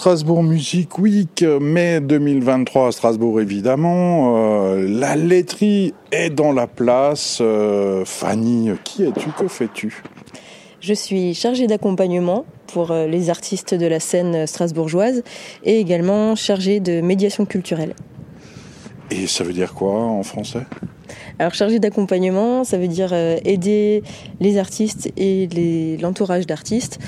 Strasbourg 0.00 0.42
Music 0.42 0.98
Week, 0.98 1.44
mai 1.60 2.00
2023 2.00 2.86
à 2.86 2.90
Strasbourg 2.92 3.38
évidemment. 3.38 4.34
Euh, 4.38 4.88
la 4.88 5.14
laiterie 5.14 5.92
est 6.10 6.30
dans 6.30 6.52
la 6.52 6.66
place. 6.66 7.40
Euh, 7.42 8.06
Fanny, 8.06 8.70
qui 8.82 9.02
es-tu? 9.02 9.28
Que 9.38 9.46
fais-tu? 9.46 10.02
Je 10.80 10.94
suis 10.94 11.34
chargée 11.34 11.66
d'accompagnement 11.66 12.46
pour 12.68 12.92
euh, 12.92 13.06
les 13.06 13.28
artistes 13.28 13.74
de 13.74 13.84
la 13.84 14.00
scène 14.00 14.46
strasbourgeoise 14.46 15.22
et 15.64 15.78
également 15.80 16.34
chargée 16.34 16.80
de 16.80 17.02
médiation 17.02 17.44
culturelle. 17.44 17.94
Et 19.10 19.26
ça 19.26 19.44
veut 19.44 19.52
dire 19.52 19.74
quoi 19.74 19.94
en 19.94 20.22
français? 20.22 20.62
Alors 21.38 21.54
chargé 21.54 21.78
d'accompagnement, 21.78 22.64
ça 22.64 22.78
veut 22.78 22.88
dire 22.88 23.12
aider 23.12 24.02
les 24.40 24.58
artistes 24.58 25.10
et 25.16 25.48
l'entourage 26.00 26.46
d'artistes 26.46 26.98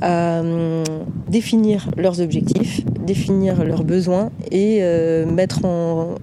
à 0.00 0.40
euh, 0.40 0.84
définir 1.28 1.88
leurs 1.96 2.20
objectifs, 2.20 2.84
définir 3.00 3.64
leurs 3.64 3.84
besoins 3.84 4.30
et 4.50 4.78
euh, 4.80 5.26
mettre 5.26 5.64
en, 5.64 6.14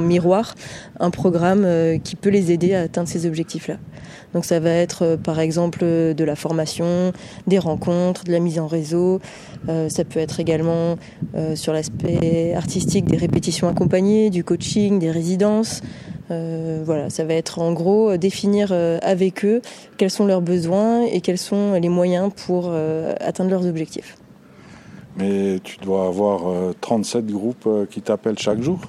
miroir 0.00 0.54
un 1.00 1.10
programme 1.10 1.64
euh, 1.64 1.98
qui 1.98 2.16
peut 2.16 2.30
les 2.30 2.52
aider 2.52 2.74
à 2.74 2.80
atteindre 2.82 3.08
ces 3.08 3.26
objectifs-là. 3.26 3.76
Donc 4.34 4.44
ça 4.44 4.60
va 4.60 4.70
être 4.70 5.16
par 5.22 5.40
exemple 5.40 5.80
de 5.80 6.24
la 6.24 6.36
formation, 6.36 7.12
des 7.46 7.58
rencontres, 7.58 8.24
de 8.24 8.32
la 8.32 8.40
mise 8.40 8.58
en 8.58 8.66
réseau. 8.66 9.20
ça 9.66 10.04
peut 10.04 10.20
être 10.20 10.40
également 10.40 10.96
sur 11.54 11.74
l'aspect 11.74 12.54
artistique 12.56 13.04
des 13.04 13.18
répétitions 13.18 13.68
accompagnées, 13.68 14.30
du 14.30 14.42
coaching, 14.42 14.98
des 14.98 15.10
résidences. 15.10 15.82
Euh, 16.32 16.82
voilà, 16.84 17.10
ça 17.10 17.24
va 17.24 17.34
être 17.34 17.58
en 17.58 17.72
gros 17.72 18.10
euh, 18.10 18.16
définir 18.16 18.68
euh, 18.70 18.98
avec 19.02 19.44
eux 19.44 19.60
quels 19.98 20.10
sont 20.10 20.24
leurs 20.24 20.40
besoins 20.40 21.02
et 21.04 21.20
quels 21.20 21.38
sont 21.38 21.74
les 21.74 21.88
moyens 21.88 22.30
pour 22.46 22.72
atteindre 23.20 23.50
leurs 23.50 23.66
objectifs. 23.66 24.16
Mais 25.18 25.60
tu 25.62 25.76
dois 25.78 26.06
avoir 26.06 26.74
37 26.80 27.26
groupes 27.26 27.68
qui 27.90 28.00
t'appellent 28.00 28.38
chaque 28.38 28.62
jour? 28.62 28.80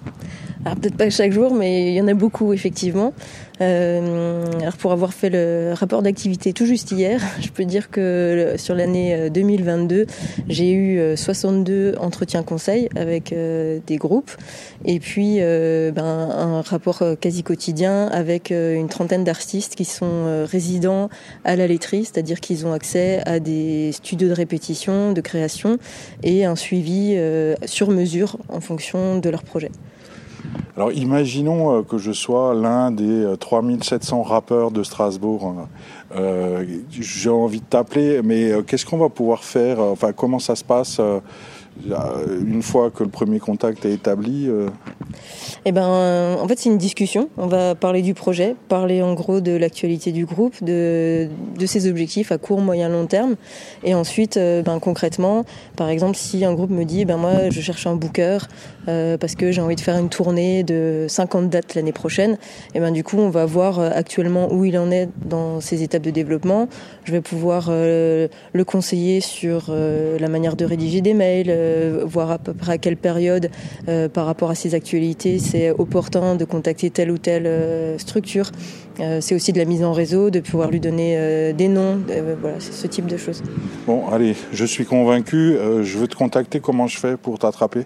Alors 0.65 0.77
peut-être 0.77 0.95
pas 0.95 1.09
chaque 1.09 1.33
jour, 1.33 1.53
mais 1.53 1.89
il 1.89 1.93
y 1.93 2.01
en 2.01 2.07
a 2.07 2.13
beaucoup 2.13 2.53
effectivement. 2.53 3.13
Euh, 3.61 4.45
alors 4.61 4.77
pour 4.77 4.91
avoir 4.93 5.13
fait 5.13 5.29
le 5.29 5.73
rapport 5.73 6.01
d'activité 6.01 6.53
tout 6.53 6.65
juste 6.65 6.91
hier, 6.91 7.21
je 7.41 7.49
peux 7.49 7.65
dire 7.65 7.91
que 7.91 8.55
sur 8.57 8.73
l'année 8.73 9.29
2022, 9.29 9.95
euh, 9.95 10.05
j'ai 10.47 10.71
eu 10.71 11.17
62 11.17 11.73
euh, 11.73 11.93
entretiens 11.99 12.43
conseils 12.43 12.89
avec 12.95 13.33
des 13.33 13.97
groupes 13.97 14.31
et 14.85 14.99
puis 14.99 15.39
ben, 15.39 16.03
un 16.03 16.61
rapport 16.61 17.03
quasi 17.19 17.43
quotidien 17.43 18.07
avec 18.07 18.51
une 18.51 18.87
trentaine 18.87 19.23
d'artistes 19.23 19.75
qui 19.75 19.85
sont 19.85 20.45
résidents 20.45 21.09
à 21.43 21.55
la 21.55 21.67
laiterie, 21.67 22.05
c'est-à-dire 22.05 22.39
qu'ils 22.39 22.65
ont 22.65 22.73
accès 22.73 23.21
à 23.25 23.39
des 23.39 23.91
studios 23.91 24.29
de 24.29 24.33
répétition, 24.33 25.11
de 25.11 25.21
création 25.21 25.77
et 26.23 26.45
un 26.45 26.55
suivi 26.55 27.17
sur 27.65 27.89
mesure 27.89 28.37
en 28.49 28.61
fonction 28.61 29.19
de 29.19 29.29
leur 29.29 29.43
projet. 29.43 29.71
Alors 30.75 30.91
imaginons 30.91 31.77
euh, 31.77 31.83
que 31.83 31.99
je 31.99 32.11
sois 32.11 32.55
l'un 32.55 32.89
des 32.89 33.35
3700 33.39 34.17
euh, 34.17 34.21
rappeurs 34.23 34.71
de 34.71 34.81
Strasbourg. 34.81 35.67
Euh, 36.15 36.65
j'ai 36.89 37.29
envie 37.29 37.59
de 37.59 37.65
t'appeler, 37.65 38.21
mais 38.23 38.51
qu'est-ce 38.65 38.85
qu'on 38.85 38.97
va 38.97 39.09
pouvoir 39.09 39.43
faire 39.43 39.79
Enfin, 39.79 40.13
comment 40.13 40.39
ça 40.39 40.55
se 40.55 40.63
passe 40.63 40.99
une 41.87 42.61
fois 42.61 42.91
que 42.91 43.03
le 43.03 43.09
premier 43.09 43.39
contact 43.39 43.85
est 43.85 43.93
établi 43.93 44.47
eh 45.65 45.71
ben, 45.71 46.37
en 46.39 46.47
fait, 46.47 46.59
c'est 46.59 46.69
une 46.69 46.77
discussion. 46.77 47.29
On 47.37 47.47
va 47.47 47.75
parler 47.75 48.01
du 48.01 48.13
projet, 48.13 48.55
parler 48.69 49.01
en 49.01 49.13
gros 49.13 49.41
de 49.41 49.51
l'actualité 49.51 50.11
du 50.11 50.25
groupe, 50.25 50.63
de, 50.63 51.29
ses 51.65 51.87
objectifs 51.87 52.31
à 52.31 52.37
court, 52.37 52.59
moyen, 52.59 52.89
long 52.89 53.05
terme. 53.05 53.35
Et 53.83 53.95
ensuite, 53.95 54.37
euh, 54.37 54.61
ben, 54.61 54.79
concrètement, 54.79 55.45
par 55.75 55.89
exemple, 55.89 56.17
si 56.17 56.43
un 56.45 56.53
groupe 56.53 56.69
me 56.69 56.83
dit, 56.83 57.05
ben 57.05 57.17
moi, 57.17 57.49
je 57.49 57.61
cherche 57.61 57.87
un 57.87 57.95
booker 57.95 58.39
euh, 58.87 59.17
parce 59.17 59.35
que 59.35 59.51
j'ai 59.51 59.61
envie 59.61 59.75
de 59.75 59.81
faire 59.81 59.97
une 59.97 60.09
tournée 60.09 60.63
de 60.63 61.05
50 61.07 61.49
dates 61.49 61.75
l'année 61.75 61.93
prochaine, 61.93 62.33
et 62.33 62.37
eh 62.75 62.79
ben 62.79 62.91
du 62.91 63.03
coup, 63.03 63.17
on 63.17 63.29
va 63.29 63.45
voir 63.45 63.79
euh, 63.79 63.89
actuellement 63.93 64.51
où 64.51 64.65
il 64.65 64.77
en 64.77 64.91
est 64.91 65.09
dans 65.25 65.61
ses 65.61 65.83
étapes 65.83 66.01
de 66.01 66.11
développement. 66.11 66.67
Je 67.05 67.11
vais 67.11 67.21
pouvoir 67.21 67.69
le 67.69 68.63
conseiller 68.65 69.21
sur 69.21 69.73
la 69.73 70.27
manière 70.27 70.55
de 70.55 70.65
rédiger 70.65 71.01
des 71.01 71.13
mails, 71.13 71.53
voir 72.05 72.31
à 72.31 72.37
peu 72.37 72.53
près 72.53 72.73
à 72.73 72.77
quelle 72.77 72.97
période, 72.97 73.49
par 74.13 74.25
rapport 74.25 74.49
à 74.49 74.55
ses 74.55 74.75
actualités, 74.75 75.12
c'est 75.19 75.71
opportun 75.71 76.35
de 76.35 76.45
contacter 76.45 76.89
telle 76.89 77.11
ou 77.11 77.17
telle 77.17 77.47
euh, 77.47 77.97
structure. 77.97 78.51
Euh, 78.99 79.19
c'est 79.21 79.35
aussi 79.35 79.53
de 79.53 79.57
la 79.57 79.65
mise 79.65 79.83
en 79.83 79.93
réseau, 79.93 80.29
de 80.29 80.39
pouvoir 80.39 80.69
lui 80.69 80.79
donner 80.79 81.15
euh, 81.17 81.53
des 81.53 81.67
noms, 81.67 82.01
voilà, 82.41 82.57
c'est 82.59 82.73
ce 82.73 82.87
type 82.87 83.07
de 83.07 83.17
choses. 83.17 83.41
Bon, 83.87 84.07
allez, 84.09 84.35
je 84.51 84.65
suis 84.65 84.85
convaincu. 84.85 85.57
je 85.81 85.97
veux 85.97 86.07
te 86.07 86.15
contacter. 86.15 86.59
Comment 86.59 86.87
je 86.87 86.99
fais 86.99 87.17
pour 87.17 87.39
t'attraper? 87.39 87.85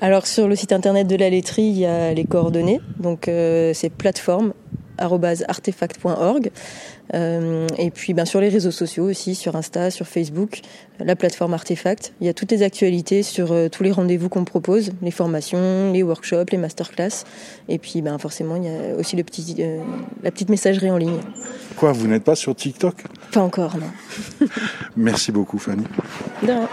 Alors 0.00 0.26
sur 0.26 0.48
le 0.48 0.56
site 0.56 0.72
internet 0.72 1.06
de 1.06 1.16
la 1.16 1.30
laiterie, 1.30 1.62
il 1.62 1.78
y 1.78 1.86
a 1.86 2.12
les 2.12 2.24
coordonnées. 2.24 2.80
Donc 2.98 3.24
c'est 3.26 3.90
plateforme 3.90 4.52
artefact.org. 4.98 6.50
Euh, 7.14 7.66
et 7.78 7.90
puis 7.90 8.14
ben, 8.14 8.24
sur 8.24 8.40
les 8.40 8.48
réseaux 8.48 8.70
sociaux 8.70 9.04
aussi, 9.04 9.34
sur 9.34 9.56
Insta, 9.56 9.90
sur 9.90 10.06
Facebook, 10.06 10.60
la 10.98 11.16
plateforme 11.16 11.54
Artefact. 11.54 12.12
Il 12.20 12.26
y 12.26 12.30
a 12.30 12.34
toutes 12.34 12.50
les 12.50 12.62
actualités 12.62 13.22
sur 13.22 13.52
euh, 13.52 13.68
tous 13.68 13.82
les 13.82 13.92
rendez-vous 13.92 14.28
qu'on 14.28 14.44
propose, 14.44 14.92
les 15.02 15.10
formations, 15.10 15.92
les 15.92 16.02
workshops, 16.02 16.50
les 16.50 16.58
masterclass. 16.58 17.24
Et 17.68 17.78
puis 17.78 18.00
ben, 18.02 18.16
forcément, 18.18 18.56
il 18.56 18.64
y 18.64 18.68
a 18.68 18.94
aussi 18.96 19.16
le 19.16 19.24
petit, 19.24 19.56
euh, 19.58 19.80
la 20.22 20.30
petite 20.30 20.48
messagerie 20.48 20.90
en 20.90 20.96
ligne. 20.96 21.20
Quoi, 21.76 21.92
vous 21.92 22.06
n'êtes 22.06 22.24
pas 22.24 22.36
sur 22.36 22.54
TikTok? 22.54 22.94
Pas 23.32 23.40
encore, 23.40 23.76
non. 23.76 24.46
Merci 24.96 25.32
beaucoup, 25.32 25.58
Fanny. 25.58 25.84
De 26.42 26.52
rien. 26.52 26.68